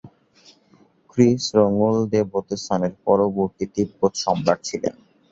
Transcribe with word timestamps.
খ্রি-স্রোং-ল্দে-ব্ত্সানের 1.09 2.93
পরবর্তী 3.05 3.65
তিব্বত 3.75 4.13
সম্রাট 4.15 4.59
ছিলেন। 4.63 4.95